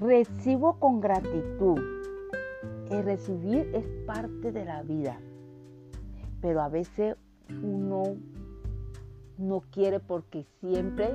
[0.00, 1.78] Recibo con gratitud.
[2.90, 5.20] El recibir es parte de la vida,
[6.40, 7.16] pero a veces
[7.62, 8.16] uno
[9.36, 11.10] no quiere porque siempre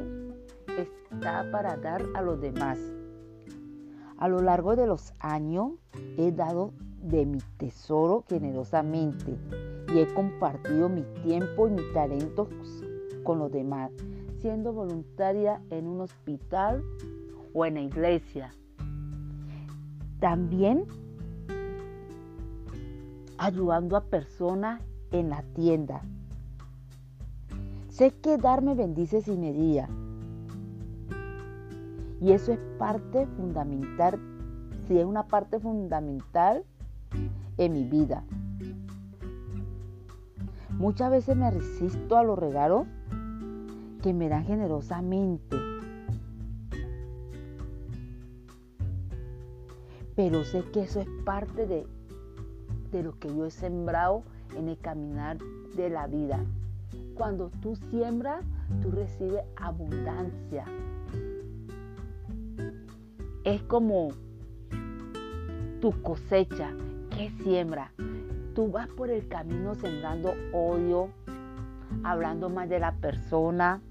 [0.77, 2.77] está para dar a los demás.
[4.19, 5.71] A lo largo de los años
[6.19, 9.35] he dado de mi tesoro generosamente
[9.95, 12.49] y he compartido mi tiempo y mis talentos
[13.23, 13.89] con los demás,
[14.41, 16.83] siendo voluntaria en un hospital
[17.51, 18.53] o en la iglesia.
[20.19, 20.85] También
[23.37, 26.01] ayudando a personas en la tienda.
[27.89, 29.87] Sé que darme bendice sin medida.
[32.21, 34.19] Y eso es parte fundamental,
[34.87, 36.63] si es una parte fundamental
[37.57, 38.23] en mi vida.
[40.71, 42.85] Muchas veces me resisto a los regalos
[44.01, 45.64] que me dan generosamente.
[50.15, 51.85] Pero sé que eso es parte de,
[52.91, 54.23] de lo que yo he sembrado
[54.55, 55.37] en el caminar
[55.75, 56.43] de la vida.
[57.15, 58.43] Cuando tú siembras,
[58.81, 60.65] tú recibes abundancia.
[63.43, 64.09] Es como
[65.81, 66.71] tu cosecha
[67.15, 67.91] que siembra.
[68.53, 71.09] Tú vas por el camino sembrando odio,
[72.03, 73.81] hablando más de la persona,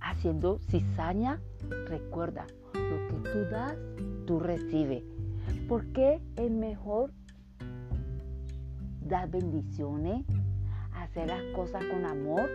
[0.00, 1.40] haciendo cizaña.
[1.88, 3.76] Recuerda, lo que tú das,
[4.26, 5.02] tú recibes.
[5.68, 7.10] Porque es mejor
[9.00, 10.24] dar bendiciones,
[10.94, 12.48] hacer las cosas con amor,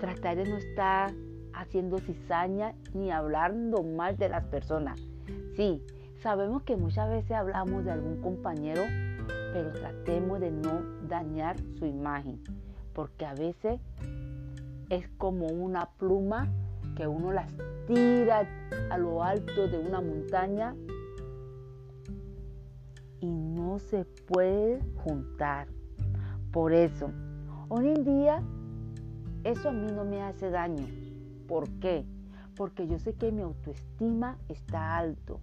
[0.00, 1.12] tratar de no estar
[1.54, 5.00] haciendo cizaña ni hablando mal de las personas.
[5.56, 5.82] Sí,
[6.22, 8.82] sabemos que muchas veces hablamos de algún compañero,
[9.52, 12.42] pero tratemos de no dañar su imagen,
[12.94, 13.80] porque a veces
[14.88, 16.48] es como una pluma
[16.96, 17.50] que uno las
[17.86, 18.46] tira
[18.90, 20.74] a lo alto de una montaña
[23.22, 25.68] y no se puede juntar.
[26.50, 27.10] Por eso,
[27.68, 28.42] hoy en día,
[29.44, 30.86] eso a mí no me hace daño.
[31.46, 32.04] ¿Por qué?
[32.56, 35.40] Porque yo sé que mi autoestima está alto,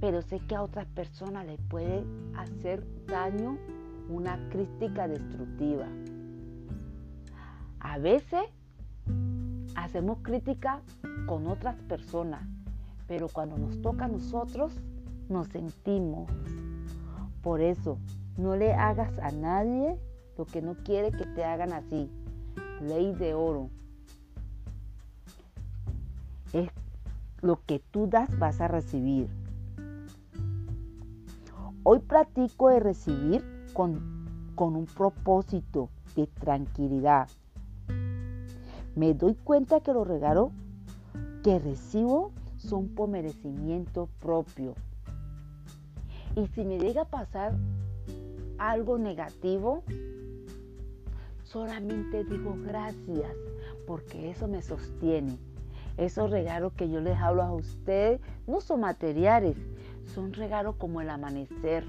[0.00, 2.02] pero sé que a otras personas les puede
[2.34, 3.58] hacer daño
[4.08, 5.86] una crítica destructiva.
[7.78, 8.42] A veces
[9.76, 10.80] hacemos crítica
[11.26, 12.42] con otras personas,
[13.06, 14.72] pero cuando nos toca a nosotros,
[15.28, 16.30] nos sentimos.
[17.42, 17.98] Por eso,
[18.36, 19.98] no le hagas a nadie
[20.38, 22.08] lo que no quiere que te hagan así.
[22.80, 23.68] Ley de oro.
[26.52, 26.70] Es
[27.40, 29.28] lo que tú das vas a recibir.
[31.82, 37.28] Hoy practico de recibir con, con un propósito de tranquilidad.
[38.94, 40.52] Me doy cuenta que los regalos
[41.42, 44.74] que recibo son por merecimiento propio.
[46.34, 47.52] Y si me llega a pasar
[48.56, 49.82] algo negativo,
[51.44, 53.32] solamente digo gracias,
[53.86, 55.36] porque eso me sostiene.
[55.98, 59.56] Esos regalos que yo les hablo a ustedes no son materiales,
[60.14, 61.84] son regalos como el amanecer,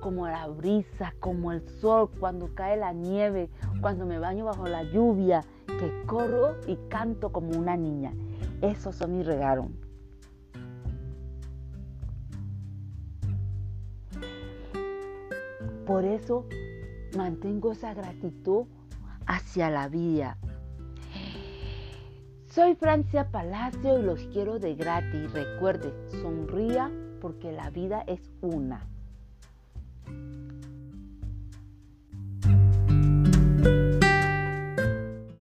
[0.00, 3.50] como la brisa, como el sol, cuando cae la nieve,
[3.82, 8.14] cuando me baño bajo la lluvia, que corro y canto como una niña.
[8.62, 9.66] Esos son mis regalos.
[15.88, 16.44] Por eso
[17.16, 18.66] mantengo esa gratitud
[19.24, 20.36] hacia la vida.
[22.44, 25.32] Soy Francia Palacio y los quiero de gratis.
[25.32, 28.86] Recuerde, sonría porque la vida es una.